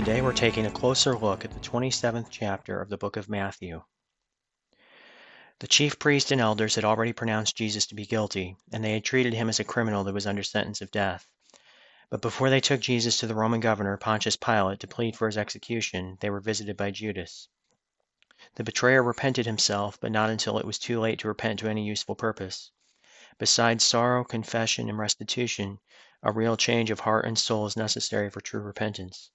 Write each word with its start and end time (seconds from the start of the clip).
Today 0.00 0.22
we're 0.22 0.32
taking 0.32 0.64
a 0.64 0.70
closer 0.70 1.14
look 1.14 1.44
at 1.44 1.52
the 1.52 1.60
27th 1.60 2.28
chapter 2.30 2.80
of 2.80 2.88
the 2.88 2.96
book 2.96 3.18
of 3.18 3.28
Matthew. 3.28 3.82
The 5.58 5.66
chief 5.66 5.98
priests 5.98 6.30
and 6.30 6.40
elders 6.40 6.76
had 6.76 6.86
already 6.86 7.12
pronounced 7.12 7.54
Jesus 7.54 7.84
to 7.88 7.94
be 7.94 8.06
guilty, 8.06 8.56
and 8.72 8.82
they 8.82 8.94
had 8.94 9.04
treated 9.04 9.34
him 9.34 9.50
as 9.50 9.60
a 9.60 9.64
criminal 9.64 10.02
that 10.04 10.14
was 10.14 10.26
under 10.26 10.42
sentence 10.42 10.80
of 10.80 10.90
death. 10.90 11.28
But 12.08 12.22
before 12.22 12.48
they 12.48 12.62
took 12.62 12.80
Jesus 12.80 13.18
to 13.18 13.26
the 13.26 13.34
Roman 13.34 13.60
governor, 13.60 13.98
Pontius 13.98 14.36
Pilate, 14.36 14.80
to 14.80 14.86
plead 14.86 15.16
for 15.16 15.26
his 15.26 15.36
execution, 15.36 16.16
they 16.20 16.30
were 16.30 16.40
visited 16.40 16.78
by 16.78 16.92
Judas. 16.92 17.48
The 18.54 18.64
betrayer 18.64 19.02
repented 19.02 19.44
himself, 19.44 20.00
but 20.00 20.12
not 20.12 20.30
until 20.30 20.56
it 20.58 20.64
was 20.64 20.78
too 20.78 20.98
late 20.98 21.18
to 21.18 21.28
repent 21.28 21.58
to 21.58 21.68
any 21.68 21.84
useful 21.84 22.14
purpose. 22.14 22.70
Besides 23.36 23.84
sorrow, 23.84 24.24
confession, 24.24 24.88
and 24.88 24.96
restitution, 24.96 25.78
a 26.22 26.32
real 26.32 26.56
change 26.56 26.90
of 26.90 27.00
heart 27.00 27.26
and 27.26 27.38
soul 27.38 27.66
is 27.66 27.76
necessary 27.76 28.30
for 28.30 28.40
true 28.40 28.62
repentance. 28.62 29.30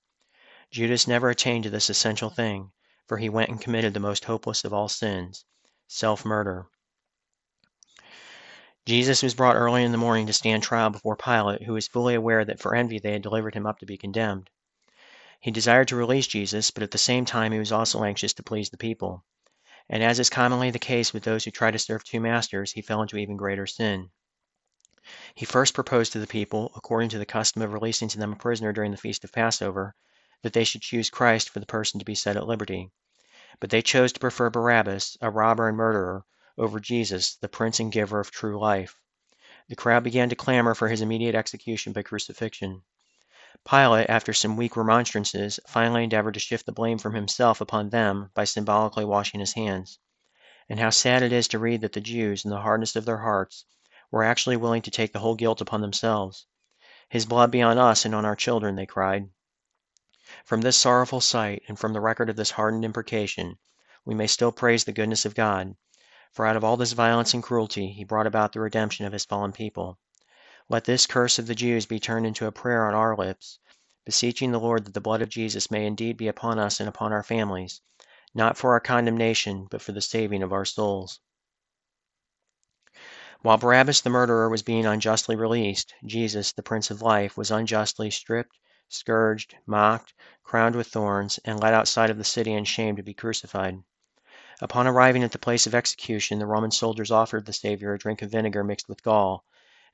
Judas 0.72 1.08
never 1.08 1.30
attained 1.30 1.64
to 1.66 1.70
this 1.70 1.90
essential 1.90 2.30
thing, 2.30 2.72
for 3.08 3.18
he 3.18 3.30
went 3.30 3.50
and 3.50 3.62
committed 3.62 3.94
the 3.94 4.00
most 4.00 4.26
hopeless 4.26 4.64
of 4.64 4.74
all 4.74 4.90
sins 4.90 5.46
self 5.88 6.26
murder. 6.26 6.68
Jesus 8.86 9.22
was 9.22 9.36
brought 9.36 9.56
early 9.56 9.84
in 9.84 9.92
the 9.92 9.98
morning 9.98 10.26
to 10.28 10.34
stand 10.34 10.64
trial 10.64 10.90
before 10.90 11.16
Pilate, 11.16 11.64
who 11.64 11.74
was 11.74 11.88
fully 11.88 12.16
aware 12.16 12.44
that 12.46 12.60
for 12.60 12.76
envy 12.76 12.98
they 12.98 13.12
had 13.12 13.22
delivered 13.22 13.54
him 13.54 13.68
up 13.68 13.80
to 13.80 13.86
be 13.86 13.98
condemned. 13.98 14.50
He 15.40 15.52
desired 15.52 15.88
to 15.90 15.96
release 15.96 16.26
Jesus, 16.26 16.72
but 16.72 16.82
at 16.82 16.90
the 16.90 16.98
same 16.98 17.26
time 17.26 17.52
he 17.52 17.60
was 17.60 17.72
also 17.72 18.04
anxious 18.04 18.34
to 18.34 18.44
please 18.44 18.72
the 18.72 18.78
people. 18.78 19.24
And 19.88 20.02
as 20.02 20.20
is 20.20 20.32
commonly 20.32 20.72
the 20.72 20.80
case 20.80 21.14
with 21.14 21.24
those 21.24 21.46
who 21.46 21.52
try 21.52 21.70
to 21.70 21.78
serve 21.78 22.04
two 22.04 22.20
masters, 22.20 22.72
he 22.72 22.82
fell 22.82 23.04
into 23.04 23.18
even 23.18 23.38
greater 23.38 23.68
sin. 23.68 24.10
He 25.36 25.46
first 25.46 25.76
proposed 25.76 26.14
to 26.14 26.20
the 26.20 26.26
people, 26.26 26.72
according 26.76 27.10
to 27.10 27.20
the 27.20 27.26
custom 27.28 27.62
of 27.62 27.74
releasing 27.74 28.08
to 28.10 28.18
them 28.18 28.34
a 28.34 28.36
prisoner 28.36 28.74
during 28.74 28.90
the 28.90 28.98
feast 28.98 29.24
of 29.24 29.32
Passover, 29.32 29.96
that 30.42 30.54
they 30.54 30.64
should 30.64 30.82
choose 30.82 31.10
Christ 31.10 31.50
for 31.50 31.60
the 31.60 31.66
person 31.66 32.00
to 32.00 32.06
be 32.06 32.16
set 32.16 32.36
at 32.36 32.48
liberty. 32.48 32.92
But 33.60 33.70
they 33.70 33.82
chose 33.82 34.12
to 34.14 34.20
prefer 34.20 34.50
Barabbas, 34.50 35.18
a 35.22 35.30
robber 35.30 35.68
and 35.68 35.78
murderer, 35.78 36.26
over 36.58 36.80
Jesus, 36.80 37.36
the 37.36 37.48
Prince 37.48 37.80
and 37.80 37.92
giver 37.92 38.20
of 38.20 38.32
true 38.32 38.60
life. 38.60 39.00
The 39.68 39.76
crowd 39.76 40.04
began 40.04 40.30
to 40.30 40.36
clamor 40.36 40.76
for 40.76 40.90
his 40.90 41.02
immediate 41.02 41.36
execution 41.36 41.94
by 41.94 42.04
crucifixion. 42.04 42.84
Pilate, 43.64 44.10
after 44.10 44.34
some 44.34 44.58
weak 44.58 44.76
remonstrances, 44.76 45.60
finally 45.68 46.04
endeavored 46.04 46.34
to 46.36 46.40
shift 46.40 46.66
the 46.66 46.72
blame 46.72 46.98
from 46.98 47.16
himself 47.16 47.62
upon 47.62 47.90
them 47.90 48.30
by 48.34 48.44
symbolically 48.44 49.06
washing 49.06 49.40
his 49.40 49.54
hands. 49.54 49.98
And 50.70 50.80
how 50.80 50.90
sad 50.90 51.24
it 51.24 51.32
is 51.32 51.48
to 51.48 51.60
read 51.60 51.82
that 51.82 51.94
the 51.94 52.02
Jews, 52.02 52.44
in 52.44 52.52
the 52.52 52.62
hardness 52.62 52.96
of 52.96 53.06
their 53.06 53.20
hearts, 53.20 53.66
were 54.12 54.24
actually 54.24 54.58
willing 54.58 54.82
to 54.84 54.92
take 54.92 55.14
the 55.14 55.20
whole 55.20 55.36
guilt 55.36 55.62
upon 55.62 55.82
themselves. 55.82 56.46
His 57.10 57.26
blood 57.26 57.52
be 57.52 57.62
on 57.62 57.78
us 57.78 58.06
and 58.06 58.14
on 58.14 58.26
our 58.26 58.36
children, 58.36 58.76
they 58.76 58.86
cried. 58.86 59.30
From 60.46 60.62
this 60.62 60.78
sorrowful 60.78 61.22
sight, 61.22 61.64
and 61.68 61.80
from 61.80 61.94
the 61.94 62.00
record 62.00 62.30
of 62.30 62.36
this 62.36 62.52
hardened 62.52 62.86
imprecation, 62.86 63.58
we 64.06 64.14
may 64.14 64.28
still 64.28 64.52
praise 64.52 64.84
the 64.84 64.94
goodness 64.94 65.26
of 65.26 65.34
God, 65.34 65.76
for 66.32 66.46
out 66.46 66.56
of 66.56 66.64
all 66.64 66.78
this 66.78 66.92
violence 66.92 67.34
and 67.34 67.42
cruelty 67.42 67.92
he 67.92 68.04
brought 68.04 68.28
about 68.28 68.54
the 68.54 68.60
redemption 68.60 69.08
of 69.08 69.14
his 69.14 69.26
fallen 69.26 69.52
people. 69.52 69.98
Let 70.70 70.84
this 70.84 71.08
curse 71.08 71.40
of 71.40 71.48
the 71.48 71.56
Jews 71.56 71.88
be 71.88 72.00
turned 72.00 72.28
into 72.28 72.46
a 72.46 72.52
prayer 72.52 72.88
on 72.88 72.94
our 72.94 73.18
lips, 73.18 73.58
beseeching 74.06 74.52
the 74.52 74.60
Lord 74.60 74.86
that 74.86 74.94
the 74.94 75.02
blood 75.02 75.24
of 75.24 75.30
Jesus 75.30 75.72
may 75.72 75.84
indeed 75.88 76.16
be 76.16 76.28
upon 76.28 76.60
us 76.60 76.80
and 76.80 76.88
upon 76.88 77.12
our 77.12 77.24
families, 77.24 77.82
not 78.36 78.56
for 78.56 78.74
our 78.74 78.80
condemnation, 78.80 79.68
but 79.72 79.82
for 79.82 79.94
the 79.94 80.00
saving 80.00 80.44
of 80.44 80.54
our 80.54 80.64
souls. 80.64 81.22
While 83.42 83.58
Barabbas 83.58 84.02
the 84.02 84.12
murderer 84.12 84.48
was 84.48 84.62
being 84.62 84.86
unjustly 84.86 85.36
released, 85.36 85.96
Jesus, 86.06 86.52
the 86.52 86.62
Prince 86.62 86.92
of 86.92 87.02
Life, 87.02 87.36
was 87.36 87.50
unjustly 87.50 88.12
stripped, 88.12 88.60
scourged, 88.90 89.56
mocked, 89.66 90.14
crowned 90.44 90.76
with 90.76 90.88
thorns, 90.88 91.40
and 91.46 91.60
led 91.60 91.74
outside 91.74 92.10
of 92.10 92.18
the 92.18 92.24
city 92.24 92.54
in 92.54 92.66
shame 92.66 92.96
to 92.96 93.04
be 93.04 93.14
crucified. 93.14 93.82
Upon 94.62 94.88
arriving 94.88 95.24
at 95.24 95.32
the 95.32 95.38
place 95.38 95.68
of 95.68 95.76
execution, 95.76 96.40
the 96.40 96.46
Roman 96.46 96.72
soldiers 96.72 97.12
offered 97.12 97.46
the 97.46 97.54
Savior 97.54 97.94
a 97.94 98.00
drink 98.00 98.22
of 98.22 98.32
vinegar 98.32 98.64
mixed 98.64 98.88
with 98.88 99.04
gall, 99.04 99.44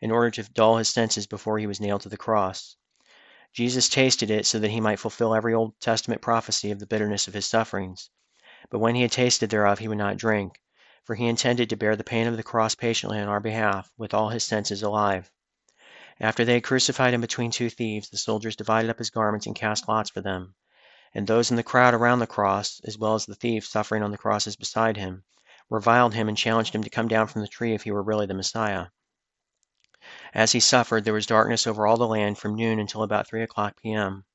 in 0.02 0.12
order 0.12 0.29
to 0.31 0.44
dull 0.52 0.78
his 0.78 0.90
senses 0.90 1.25
before 1.25 1.57
he 1.57 1.68
was 1.68 1.79
nailed 1.79 2.02
to 2.02 2.09
the 2.09 2.18
cross. 2.18 2.75
Jesus 3.53 3.90
tasted 3.90 4.29
it 4.29 4.46
so 4.46 4.59
that 4.59 4.72
he 4.72 4.79
might 4.79 5.00
fulfill 5.00 5.34
every 5.34 5.53
Old 5.53 5.79
Testament 5.79 6.22
prophecy 6.22 6.72
of 6.72 6.79
the 6.79 6.85
bitterness 6.85 7.28
of 7.28 7.34
his 7.34 7.46
sufferings. 7.46 8.09
But 8.69 8.79
when 8.79 8.96
he 8.96 9.02
had 9.02 9.12
tasted 9.12 9.50
thereof, 9.50 9.79
he 9.79 9.88
would 9.88 9.97
not 9.97 10.18
drink, 10.18 10.62
for 11.03 11.16
he 11.16 11.28
intended 11.28 11.69
to 11.69 11.75
bear 11.75 11.96
the 11.96 12.03
pain 12.03 12.28
of 12.28 12.38
the 12.38 12.44
cross 12.44 12.75
patiently 12.75 13.19
on 13.19 13.28
our 13.28 13.40
behalf, 13.40 13.91
with 13.97 14.13
all 14.13 14.29
his 14.29 14.44
senses 14.44 14.84
alive. 14.84 15.31
After 16.24 16.46
they 16.46 16.54
had 16.54 16.64
crucified 16.64 17.16
him 17.16 17.22
between 17.22 17.50
two 17.50 17.72
thieves, 17.72 18.09
the 18.09 18.18
soldiers 18.18 18.56
divided 18.56 18.92
up 18.92 19.00
his 19.00 19.09
garments 19.09 19.48
and 19.48 19.56
cast 19.56 19.88
lots 19.88 20.12
for 20.12 20.22
them. 20.22 20.54
And 21.16 21.26
those 21.26 21.50
in 21.50 21.58
the 21.58 21.64
crowd 21.64 21.96
around 21.96 22.20
the 22.20 22.28
cross, 22.28 22.80
as 22.84 22.96
well 22.96 23.16
as 23.16 23.26
the 23.26 23.34
thieves 23.34 23.68
suffering 23.68 24.04
on 24.04 24.12
the 24.12 24.20
crosses 24.20 24.56
beside 24.56 24.98
him, 24.98 25.24
reviled 25.68 26.14
him 26.14 26.30
and 26.30 26.38
challenged 26.38 26.76
him 26.76 26.84
to 26.84 26.92
come 26.92 27.08
down 27.08 27.26
from 27.26 27.42
the 27.42 27.48
tree 27.48 27.74
if 27.74 27.86
he 27.86 27.92
were 27.92 28.04
really 28.04 28.28
the 28.28 28.36
Messiah. 28.36 28.90
As 30.32 30.52
he 30.52 30.59
suffered, 30.59 31.06
there 31.06 31.14
was 31.16 31.26
darkness 31.26 31.66
over 31.66 31.88
all 31.88 31.98
the 31.98 32.06
land 32.06 32.38
from 32.38 32.53
noon 32.53 32.80
until 32.80 33.02
about 33.02 33.28
three 33.28 33.42
o'clock 33.42 33.82
p.m. 33.82 34.26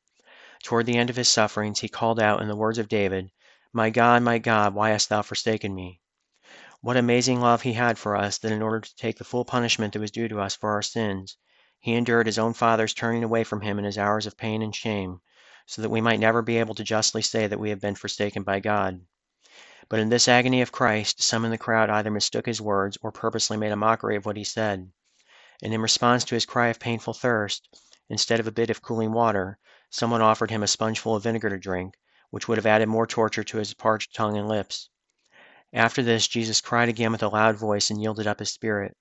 Toward 0.65 0.87
the 0.87 0.99
end 0.99 1.09
of 1.09 1.15
his 1.15 1.29
sufferings, 1.29 1.79
he 1.79 1.89
called 1.89 2.19
out 2.19 2.43
in 2.43 2.49
the 2.49 2.57
words 2.57 2.79
of 2.79 2.89
David, 2.89 3.31
My 3.73 3.91
God, 3.91 4.25
my 4.25 4.39
God, 4.39 4.75
why 4.75 4.91
hast 4.91 5.09
thou 5.09 5.23
forsaken 5.23 5.73
me? 5.73 6.01
What 6.81 6.97
amazing 6.97 7.41
love 7.41 7.63
he 7.63 7.75
had 7.75 7.97
for 7.97 8.17
us 8.17 8.39
that 8.39 8.51
in 8.51 8.61
order 8.61 8.81
to 8.81 8.97
take 8.97 9.19
the 9.19 9.25
full 9.25 9.45
punishment 9.45 9.93
that 9.93 10.01
was 10.01 10.11
due 10.11 10.27
to 10.27 10.41
us 10.41 10.57
for 10.57 10.71
our 10.71 10.83
sins, 10.83 11.37
he 11.79 11.95
endured 11.95 12.27
his 12.27 12.39
own 12.39 12.55
Father's 12.55 12.95
turning 12.95 13.23
away 13.23 13.45
from 13.45 13.61
him 13.61 13.79
in 13.79 13.85
his 13.85 13.99
hours 13.99 14.27
of 14.27 14.37
pain 14.37 14.63
and 14.63 14.75
shame, 14.75 15.21
so 15.67 15.83
that 15.83 15.91
we 15.91 16.01
might 16.01 16.19
never 16.19 16.43
be 16.43 16.59
able 16.59 16.75
to 16.75 16.83
justly 16.83 17.23
say 17.23 17.47
that 17.47 17.61
we 17.61 17.71
have 17.71 17.81
been 17.81 17.95
forsaken 17.95 18.43
by 18.43 18.61
God. 18.61 19.01
But 19.89 20.01
in 20.01 20.09
this 20.09 20.27
agony 20.27 20.63
of 20.63 20.73
Christ, 20.73 21.23
some 21.23 21.45
in 21.45 21.51
the 21.51 21.59
crowd 21.59 21.91
either 21.91 22.11
mistook 22.11 22.47
his 22.47 22.61
words 22.61 22.99
or 23.03 23.13
purposely 23.13 23.57
made 23.57 23.73
a 23.73 23.77
mockery 23.77 24.17
of 24.17 24.27
what 24.27 24.37
he 24.37 24.43
said. 24.43 24.91
And 25.63 25.75
in 25.75 25.81
response 25.81 26.25
to 26.25 26.35
his 26.35 26.47
cry 26.47 26.69
of 26.69 26.81
painful 26.81 27.15
thirst, 27.15 27.69
instead 28.09 28.41
of 28.41 28.47
a 28.47 28.53
bit 28.53 28.71
of 28.71 28.83
cooling 28.83 29.13
water, 29.13 29.59
someone 29.91 30.23
offered 30.23 30.51
him 30.51 30.63
a 30.63 30.67
spongeful 30.67 31.15
of 31.15 31.23
vinegar 31.23 31.51
to 31.51 31.59
drink, 31.59 31.95
which 32.31 32.49
would 32.49 32.59
have 32.59 32.67
added 32.67 32.89
more 32.89 33.07
torture 33.07 33.45
to 33.45 33.59
his 33.59 33.75
parched 33.75 34.15
tongue 34.15 34.37
and 34.37 34.49
lips. 34.49 34.89
After 35.73 36.03
this, 36.03 36.27
Jesus 36.27 36.61
cried 36.61 36.89
again 36.89 37.13
with 37.13 37.23
a 37.23 37.29
loud 37.29 37.57
voice 37.57 37.91
and 37.91 38.01
yielded 38.01 38.27
up 38.27 38.39
his 38.39 38.51
spirit. 38.51 38.97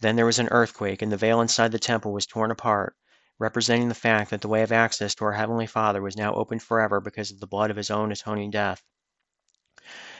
Then 0.00 0.14
there 0.14 0.26
was 0.26 0.38
an 0.38 0.48
earthquake, 0.52 1.02
and 1.02 1.10
the 1.10 1.16
veil 1.16 1.40
inside 1.40 1.72
the 1.72 1.78
temple 1.80 2.12
was 2.12 2.24
torn 2.24 2.52
apart, 2.52 2.94
representing 3.36 3.88
the 3.88 3.96
fact 3.96 4.30
that 4.30 4.42
the 4.42 4.48
way 4.48 4.62
of 4.62 4.70
access 4.70 5.12
to 5.16 5.24
our 5.24 5.32
Heavenly 5.32 5.66
Father 5.66 6.00
was 6.00 6.16
now 6.16 6.34
opened 6.34 6.62
forever 6.62 7.00
because 7.00 7.32
of 7.32 7.40
the 7.40 7.48
blood 7.48 7.68
of 7.72 7.76
His 7.76 7.90
own 7.90 8.12
atoning 8.12 8.52
death. 8.52 8.84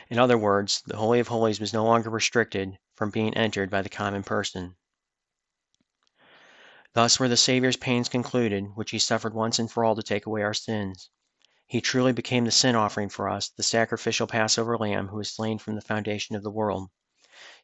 In 0.08 0.18
other 0.18 0.36
words, 0.36 0.82
the 0.86 0.96
Holy 0.96 1.20
of 1.20 1.28
Holies 1.28 1.60
was 1.60 1.72
no 1.72 1.84
longer 1.84 2.10
restricted 2.10 2.76
from 2.96 3.10
being 3.10 3.32
entered 3.34 3.70
by 3.70 3.82
the 3.82 3.88
common 3.88 4.24
person. 4.24 4.74
Thus 6.94 7.20
were 7.20 7.28
the 7.28 7.36
Saviour's 7.36 7.76
pains 7.76 8.08
concluded, 8.08 8.74
which 8.74 8.90
He 8.90 8.98
suffered 8.98 9.32
once 9.32 9.60
and 9.60 9.70
for 9.70 9.84
all 9.84 9.94
to 9.94 10.02
take 10.02 10.26
away 10.26 10.42
our 10.42 10.54
sins. 10.54 11.08
He 11.68 11.80
truly 11.80 12.12
became 12.12 12.44
the 12.44 12.50
sin 12.50 12.74
offering 12.74 13.10
for 13.10 13.28
us, 13.28 13.48
the 13.50 13.62
sacrificial 13.62 14.26
Passover 14.26 14.76
lamb 14.76 15.06
who 15.06 15.18
was 15.18 15.30
slain 15.30 15.58
from 15.58 15.76
the 15.76 15.80
foundation 15.80 16.34
of 16.34 16.42
the 16.42 16.50
world. 16.50 16.90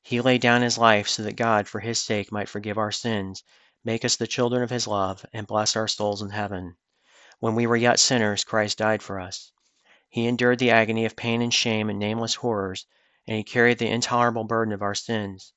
He 0.03 0.21
laid 0.21 0.41
down 0.41 0.63
his 0.63 0.79
life 0.79 1.09
so 1.09 1.25
that 1.25 1.35
God 1.35 1.67
for 1.67 1.81
his 1.81 2.01
sake 2.01 2.31
might 2.31 2.49
forgive 2.49 2.79
our 2.79 2.93
sins, 2.93 3.43
make 3.83 4.05
us 4.05 4.15
the 4.15 4.29
children 4.29 4.63
of 4.63 4.71
his 4.71 4.87
love, 4.87 5.27
and 5.33 5.49
bless 5.49 5.75
our 5.75 5.89
souls 5.89 6.23
in 6.23 6.31
heaven. 6.31 6.77
When 7.41 7.57
we 7.57 7.67
were 7.67 7.75
yet 7.75 7.99
sinners, 7.99 8.45
Christ 8.45 8.79
died 8.79 9.03
for 9.03 9.19
us. 9.19 9.51
He 10.09 10.29
endured 10.29 10.61
the 10.61 10.71
agony 10.71 11.05
of 11.05 11.17
pain 11.17 11.43
and 11.43 11.53
shame 11.53 11.91
and 11.91 11.99
nameless 11.99 12.37
horrors, 12.37 12.87
and 13.27 13.37
he 13.37 13.43
carried 13.43 13.79
the 13.79 13.89
intolerable 13.89 14.45
burden 14.45 14.73
of 14.73 14.81
our 14.81 14.95
sins. 14.95 15.55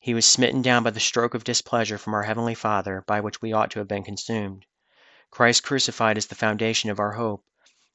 He 0.00 0.12
was 0.12 0.26
smitten 0.26 0.60
down 0.60 0.82
by 0.82 0.90
the 0.90 1.00
stroke 1.00 1.32
of 1.32 1.42
displeasure 1.42 1.96
from 1.96 2.12
our 2.12 2.24
Heavenly 2.24 2.54
Father, 2.54 3.04
by 3.06 3.22
which 3.22 3.40
we 3.40 3.54
ought 3.54 3.70
to 3.70 3.78
have 3.78 3.88
been 3.88 4.04
consumed. 4.04 4.66
Christ 5.30 5.62
crucified 5.62 6.18
is 6.18 6.26
the 6.26 6.34
foundation 6.34 6.90
of 6.90 7.00
our 7.00 7.12
hope, 7.12 7.42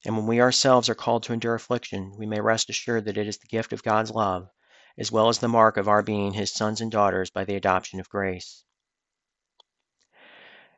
and 0.03 0.17
when 0.17 0.25
we 0.25 0.41
ourselves 0.41 0.89
are 0.89 0.95
called 0.95 1.21
to 1.21 1.33
endure 1.33 1.53
affliction, 1.53 2.15
we 2.17 2.25
may 2.25 2.41
rest 2.41 2.67
assured 2.71 3.05
that 3.05 3.17
it 3.19 3.27
is 3.27 3.37
the 3.37 3.45
gift 3.45 3.71
of 3.71 3.83
God's 3.83 4.09
love, 4.09 4.49
as 4.97 5.11
well 5.11 5.29
as 5.29 5.39
the 5.39 5.47
mark 5.47 5.77
of 5.77 5.87
our 5.87 6.01
being 6.01 6.33
his 6.33 6.51
sons 6.51 6.81
and 6.81 6.91
daughters 6.91 7.29
by 7.29 7.43
the 7.45 7.55
adoption 7.55 7.99
of 7.99 8.09
grace. 8.09 8.63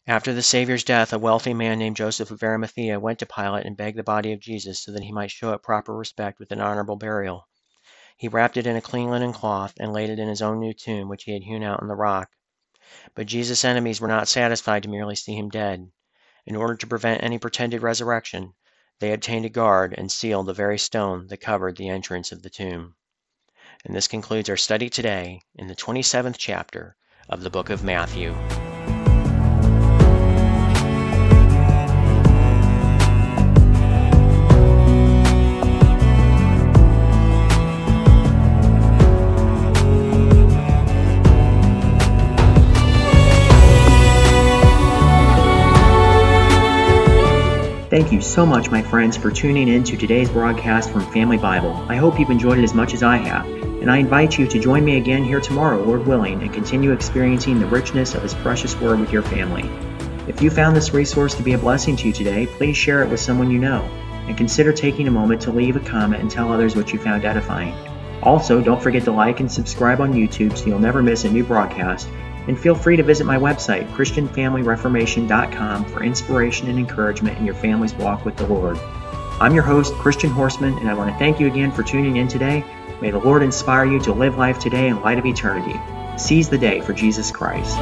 After 0.06 0.34
the 0.34 0.44
Savior's 0.44 0.84
death, 0.84 1.14
a 1.14 1.18
wealthy 1.18 1.54
man 1.54 1.80
named 1.80 1.96
Joseph 1.96 2.30
of 2.30 2.44
Arimathea 2.44 3.00
went 3.00 3.20
to 3.20 3.26
Pilate 3.26 3.66
and 3.66 3.78
begged 3.78 3.98
the 3.98 4.04
body 4.04 4.34
of 4.34 4.42
Jesus 4.42 4.82
so 4.82 4.92
that 4.92 5.04
he 5.04 5.14
might 5.14 5.32
show 5.32 5.54
it 5.54 5.64
proper 5.64 5.96
respect 5.96 6.40
with 6.40 6.52
an 6.52 6.60
honorable 6.60 6.98
burial. 6.98 7.48
He 8.18 8.28
wrapped 8.28 8.58
it 8.58 8.68
in 8.68 8.76
a 8.76 8.82
clean 8.82 9.10
linen 9.10 9.32
cloth 9.32 9.74
and 9.80 9.94
laid 9.94 10.10
it 10.10 10.20
in 10.20 10.28
his 10.28 10.42
own 10.42 10.60
new 10.60 10.74
tomb, 10.74 11.08
which 11.08 11.24
he 11.24 11.32
had 11.32 11.44
hewn 11.44 11.64
out 11.64 11.82
in 11.82 11.88
the 11.88 11.96
rock. 11.96 12.30
But 13.16 13.28
Jesus' 13.28 13.64
enemies 13.64 14.02
were 14.02 14.10
not 14.10 14.28
satisfied 14.28 14.84
to 14.84 14.90
merely 14.90 15.16
see 15.16 15.36
him 15.36 15.50
dead. 15.50 15.90
In 16.46 16.58
order 16.58 16.76
to 16.76 16.88
prevent 16.88 17.24
any 17.24 17.40
pretended 17.40 17.82
resurrection, 17.82 18.56
they 19.00 19.14
obtained 19.14 19.46
a 19.46 19.50
guard 19.50 19.96
and 19.98 20.12
sealed 20.12 20.48
the 20.48 20.54
very 20.54 20.78
stone 20.78 21.28
that 21.28 21.38
covered 21.38 21.78
the 21.78 21.88
entrance 21.88 22.34
of 22.34 22.42
the 22.44 22.50
tomb. 22.50 22.96
And 23.86 23.94
this 23.94 24.08
concludes 24.08 24.50
our 24.50 24.58
study 24.58 24.90
today 24.90 25.42
in 25.56 25.68
the 25.68 25.76
27th 25.76 26.36
chapter 26.38 26.96
of 27.28 27.44
the 27.44 27.50
book 27.50 27.70
of 27.70 27.84
Matthew. 27.84 28.34
Thank 47.90 48.12
you 48.12 48.22
so 48.22 48.44
much, 48.44 48.72
my 48.72 48.82
friends, 48.82 49.16
for 49.18 49.30
tuning 49.30 49.68
in 49.68 49.84
to 49.84 49.96
today's 49.96 50.28
broadcast 50.28 50.90
from 50.90 51.02
Family 51.12 51.38
Bible. 51.38 51.86
I 51.88 51.96
hope 51.96 52.20
you've 52.20 52.32
enjoyed 52.32 52.58
it 52.58 52.64
as 52.64 52.74
much 52.74 52.96
as 52.96 53.04
I 53.04 53.18
have, 53.18 53.46
and 53.84 53.92
I 53.92 53.98
invite 53.98 54.40
you 54.40 54.48
to 54.48 54.60
join 54.60 54.86
me 54.86 54.96
again 54.96 55.26
here 55.26 55.42
tomorrow, 55.42 55.84
Lord 55.84 56.08
willing, 56.08 56.42
and 56.42 56.54
continue 56.54 56.94
experiencing 56.94 57.60
the 57.60 57.66
richness 57.66 58.16
of 58.16 58.24
His 58.24 58.34
precious 58.34 58.80
Word 58.80 59.02
with 59.02 59.12
your 59.12 59.24
family. 59.24 59.70
If 60.26 60.42
you 60.42 60.50
found 60.50 60.74
this 60.74 60.94
resource 60.94 61.36
to 61.36 61.44
be 61.44 61.52
a 61.52 61.58
blessing 61.58 61.98
to 61.98 62.08
you 62.08 62.14
today, 62.14 62.48
please 62.48 62.78
share 62.78 63.04
it 63.04 63.10
with 63.10 63.20
someone 63.20 63.52
you 63.52 63.60
know, 63.60 63.82
and 64.26 64.38
consider 64.38 64.72
taking 64.72 65.10
a 65.10 65.12
moment 65.12 65.42
to 65.42 65.52
leave 65.52 65.76
a 65.76 65.82
comment 65.82 66.22
and 66.22 66.32
tell 66.32 66.50
others 66.50 66.78
what 66.78 66.94
you 66.94 66.98
found 66.98 67.26
edifying. 67.26 67.74
Also, 68.24 68.62
don't 68.62 68.82
forget 68.82 69.04
to 69.04 69.12
like 69.12 69.42
and 69.42 69.52
subscribe 69.52 70.00
on 70.00 70.14
YouTube 70.14 70.58
so 70.58 70.68
you'll 70.68 70.80
never 70.80 71.04
miss 71.04 71.26
a 71.26 71.30
new 71.30 71.44
broadcast 71.44 72.08
and 72.48 72.58
feel 72.58 72.76
free 72.76 72.96
to 72.96 73.04
visit 73.04 73.26
my 73.26 73.38
website, 73.38 73.86
ChristianFamilyReformation.com, 73.90 75.86
for 75.86 76.04
inspiration 76.04 76.70
and 76.70 76.80
encouragement 76.80 77.38
in 77.38 77.46
your 77.46 77.56
family's 77.56 77.94
walk 77.96 78.24
with 78.24 78.38
the 78.38 78.48
Lord. 78.48 78.78
I'm 79.42 79.54
your 79.54 79.64
host, 79.64 79.94
Christian 79.96 80.30
Horstmann, 80.30 80.80
and 80.80 80.90
I 80.90 80.94
want 80.94 81.12
to 81.12 81.20
thank 81.20 81.42
you 81.42 81.48
again 81.48 81.72
for 81.72 81.84
tuning 81.84 82.16
in 82.16 82.30
today. 82.30 82.64
May 83.02 83.12
the 83.12 83.20
Lord 83.20 83.44
inspire 83.44 83.86
you 83.86 84.00
to 84.02 84.14
live 84.14 84.38
life 84.38 84.60
today 84.60 84.88
in 84.88 85.02
light 85.02 85.20
of 85.20 85.26
eternity. 85.26 85.80
Seize 86.18 86.50
the 86.50 86.58
day 86.58 86.82
for 86.82 86.94
Jesus 86.94 87.32
Christ. 87.32 87.78